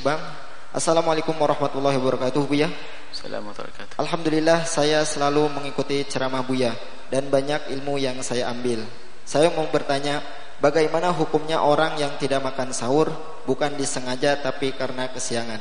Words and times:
Subang. 0.00 0.16
Assalamualaikum 0.72 1.36
warahmatullahi 1.36 2.00
wabarakatuh, 2.00 2.48
Buya. 2.48 2.72
Assalamualaikum 3.12 3.84
Alhamdulillah 4.00 4.64
saya 4.64 5.04
selalu 5.04 5.52
mengikuti 5.52 6.00
ceramah 6.08 6.40
Buya 6.40 6.72
dan 7.12 7.28
banyak 7.28 7.68
ilmu 7.68 8.00
yang 8.00 8.16
saya 8.24 8.48
ambil. 8.48 8.80
Saya 9.28 9.52
mau 9.52 9.68
bertanya, 9.68 10.24
bagaimana 10.56 11.12
hukumnya 11.12 11.60
orang 11.60 12.00
yang 12.00 12.16
tidak 12.16 12.40
makan 12.40 12.72
sahur 12.72 13.12
bukan 13.44 13.76
disengaja 13.76 14.40
tapi 14.40 14.72
karena 14.72 15.12
kesiangan? 15.12 15.60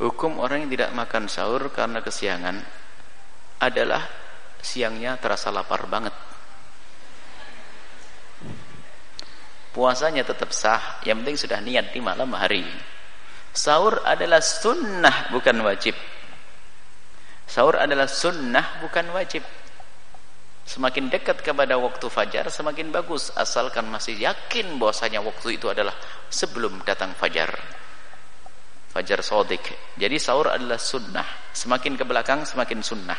Hukum 0.00 0.40
orang 0.40 0.64
yang 0.64 0.72
tidak 0.72 0.90
makan 0.96 1.28
sahur 1.28 1.68
karena 1.68 2.00
kesiangan 2.00 2.64
adalah 3.60 4.08
siangnya 4.64 5.20
terasa 5.20 5.52
lapar 5.52 5.84
banget. 5.84 6.16
Puasanya 9.72 10.20
tetap 10.20 10.52
sah, 10.52 11.00
yang 11.08 11.24
penting 11.24 11.40
sudah 11.40 11.58
niat 11.64 11.96
di 11.96 12.00
malam 12.04 12.28
hari. 12.36 12.64
Sahur 13.52 14.04
adalah 14.04 14.40
sunnah 14.44 15.32
bukan 15.32 15.60
wajib. 15.64 15.96
Sahur 17.48 17.76
adalah 17.80 18.08
sunnah 18.08 18.80
bukan 18.84 19.12
wajib. 19.12 19.44
Semakin 20.62 21.10
dekat 21.10 21.42
kepada 21.42 21.76
waktu 21.76 22.06
fajar 22.06 22.48
semakin 22.48 22.94
bagus 22.94 23.34
asalkan 23.34 23.88
masih 23.90 24.14
yakin 24.14 24.78
bahwasanya 24.78 25.20
waktu 25.20 25.58
itu 25.58 25.66
adalah 25.68 25.92
sebelum 26.30 26.80
datang 26.86 27.12
fajar 27.18 27.50
fajar 28.92 29.24
sodik. 29.24 29.64
Jadi 29.96 30.20
sahur 30.20 30.52
adalah 30.52 30.76
sunnah. 30.76 31.24
Semakin 31.56 31.96
ke 31.96 32.04
belakang 32.04 32.44
semakin 32.44 32.84
sunnah. 32.84 33.16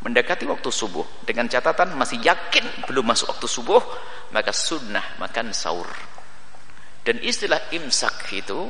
Mendekati 0.00 0.48
waktu 0.48 0.70
subuh 0.72 1.04
dengan 1.28 1.44
catatan 1.50 1.92
masih 1.98 2.22
yakin 2.24 2.88
belum 2.88 3.04
masuk 3.04 3.36
waktu 3.36 3.44
subuh 3.44 3.82
maka 4.30 4.50
sunnah 4.54 5.18
makan 5.18 5.54
sahur. 5.54 5.88
Dan 7.00 7.18
istilah 7.24 7.72
imsak 7.74 8.30
itu 8.36 8.68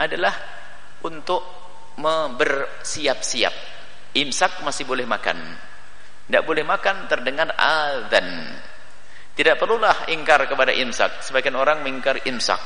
adalah 0.00 0.32
untuk 1.04 1.42
bersiap-siap. 2.36 3.54
Imsak 4.16 4.64
masih 4.66 4.88
boleh 4.88 5.04
makan. 5.04 5.38
Tidak 6.26 6.42
boleh 6.42 6.64
makan 6.64 7.06
terdengar 7.06 7.52
azan. 7.54 8.58
Tidak 9.36 9.54
perlulah 9.60 10.10
ingkar 10.10 10.48
kepada 10.48 10.72
imsak. 10.74 11.22
Sebagian 11.22 11.54
orang 11.54 11.84
mengingkar 11.84 12.24
imsak 12.26 12.58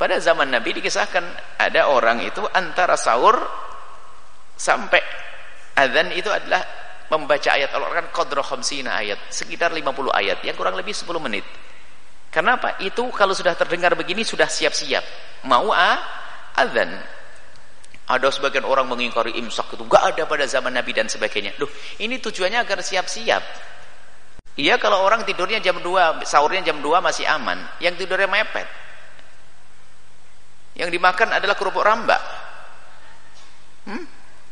pada 0.00 0.16
zaman 0.16 0.48
Nabi 0.48 0.80
dikisahkan 0.80 1.20
ada 1.60 1.92
orang 1.92 2.24
itu 2.24 2.40
antara 2.56 2.96
sahur 2.96 3.36
sampai 4.56 5.04
azan 5.76 6.08
itu 6.16 6.32
adalah 6.32 6.64
membaca 7.10 7.50
ayat 7.50 7.74
Al-Quran 7.74 8.08
qadra 8.14 8.42
khamsina 8.42 8.96
ayat, 9.02 9.18
sekitar 9.34 9.74
50 9.74 10.14
ayat, 10.14 10.38
yang 10.46 10.54
kurang 10.54 10.78
lebih 10.78 10.94
10 10.94 11.10
menit. 11.18 11.44
Kenapa? 12.30 12.78
Itu 12.78 13.10
kalau 13.10 13.34
sudah 13.34 13.58
terdengar 13.58 13.98
begini 13.98 14.22
sudah 14.22 14.46
siap-siap. 14.46 15.02
Mau 15.50 15.74
ah, 15.74 15.98
azan. 16.54 16.94
Ada 18.10 18.30
sebagian 18.30 18.66
orang 18.66 18.90
mengingkari 18.90 19.38
imsak 19.38 19.74
itu 19.74 19.82
enggak 19.86 20.14
ada 20.14 20.22
pada 20.26 20.46
zaman 20.46 20.74
Nabi 20.74 20.94
dan 20.94 21.06
sebagainya. 21.06 21.58
Loh, 21.58 21.70
ini 22.02 22.18
tujuannya 22.22 22.58
agar 22.62 22.82
siap-siap. 22.82 23.42
Iya 24.58 24.78
kalau 24.82 25.02
orang 25.02 25.22
tidurnya 25.22 25.62
jam 25.62 25.78
2, 25.78 26.26
sahurnya 26.26 26.62
jam 26.62 26.82
2 26.82 27.02
masih 27.02 27.26
aman. 27.26 27.58
Yang 27.78 28.06
tidurnya 28.06 28.26
mepet 28.30 28.66
yang 30.80 30.88
dimakan 30.88 31.28
adalah 31.34 31.56
kerupuk 31.58 31.84
rambak 31.84 32.22
hmm? 33.84 34.04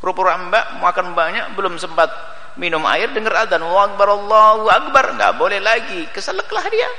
kerupuk 0.03 0.29
rambak 0.29 0.77
makan 0.83 1.17
banyak 1.17 1.57
belum 1.57 1.81
sempat 1.81 2.13
minum 2.59 2.83
air 2.85 3.09
dengar 3.15 3.47
adzan 3.47 3.63
Allahu 3.63 3.95
akbar 3.95 4.09
Allahu 4.13 4.67
akbar. 4.69 5.05
Nggak 5.15 5.33
boleh 5.39 5.63
lagi. 5.63 6.05
Keseleklah 6.11 6.67
dia. 6.69 6.91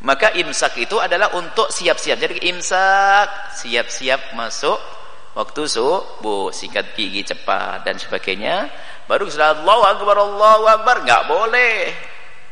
Maka 0.00 0.32
imsak 0.34 0.76
itu 0.82 0.98
adalah 0.98 1.32
untuk 1.38 1.70
siap-siap. 1.70 2.18
Jadi 2.18 2.50
imsak 2.50 3.56
siap-siap 3.56 4.34
masuk 4.34 4.76
waktu 5.38 5.62
subuh. 5.64 6.50
Singkat 6.50 6.98
gigi 6.98 7.24
cepat 7.24 7.86
dan 7.86 7.96
sebagainya. 7.96 8.68
Baru 9.06 9.30
sudah 9.30 9.56
Allahu 9.62 9.82
akbar 9.86 10.16
Allahu 10.18 10.64
akbar. 10.68 10.96
Nggak 11.06 11.22
boleh. 11.30 11.76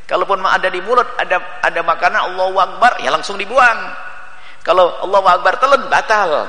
Kalaupun 0.08 0.40
ada 0.40 0.72
di 0.72 0.80
mulut 0.80 1.04
ada 1.20 1.60
ada 1.60 1.80
makanan 1.84 2.32
Allahu 2.32 2.56
akbar 2.56 2.96
ya 3.04 3.12
langsung 3.12 3.36
dibuang. 3.36 4.08
Kalau 4.68 5.00
Allah 5.00 5.24
Akbar 5.32 5.56
telan 5.56 5.88
batal. 5.88 6.44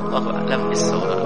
Allahu 0.00 0.28
a'lam 0.32 0.60
bissawab. 0.72 1.20